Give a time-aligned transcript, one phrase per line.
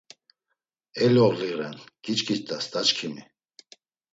[1.03, 3.23] Eloğli ren, giçkit̆as, dadiçkimi